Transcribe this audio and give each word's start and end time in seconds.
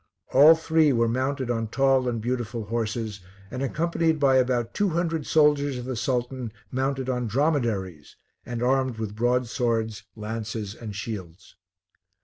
All 0.33 0.55
three 0.55 0.91
were 0.91 1.07
mounted 1.07 1.51
on 1.51 1.67
tall 1.67 2.09
and 2.09 2.19
beautiful 2.19 2.63
horses, 2.65 3.19
and 3.51 3.61
accompanied 3.61 4.19
by 4.19 4.37
about 4.37 4.73
two 4.73 4.89
hundred 4.89 5.27
soldiers 5.27 5.77
of 5.77 5.85
the 5.85 5.95
Sultan, 5.95 6.51
mounted 6.71 7.07
on 7.07 7.27
dromedaries, 7.27 8.15
and 8.43 8.63
armed 8.63 8.97
with 8.97 9.15
broadswords, 9.15 10.01
lances 10.15 10.73
and 10.73 10.95
shields. 10.95 11.55